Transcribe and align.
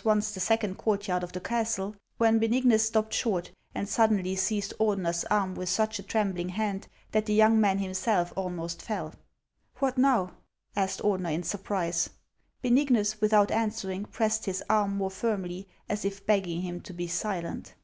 241 0.00 0.16
once 0.16 0.30
the 0.32 0.38
second 0.38 0.76
courtyard 0.76 1.24
of 1.24 1.32
the 1.32 1.40
castle, 1.40 1.92
when 2.18 2.38
Benignus 2.38 2.86
stopped 2.86 3.12
short, 3.12 3.50
and 3.74 3.88
suddenly 3.88 4.36
seized 4.36 4.72
Ordener's 4.78 5.24
arm 5.24 5.56
with 5.56 5.68
such 5.68 5.98
a 5.98 6.04
trembling 6.04 6.50
hand 6.50 6.86
that 7.10 7.26
the 7.26 7.34
young 7.34 7.60
man 7.60 7.78
himself 7.80 8.32
almost 8.36 8.80
fell" 8.80 9.12
What 9.80 9.98
now?" 9.98 10.36
asked 10.76 11.00
Ordener 11.00 11.32
in 11.34 11.42
surprise. 11.42 12.10
Benignus, 12.62 13.20
without 13.20 13.50
answering, 13.50 14.04
pressed 14.04 14.44
his 14.44 14.62
arm 14.70 14.94
more 14.96 15.10
firmly, 15.10 15.66
as 15.88 16.04
if 16.04 16.24
begging 16.24 16.62
him 16.62 16.80
to 16.82 16.92
be 16.92 17.08
silent. 17.08 17.74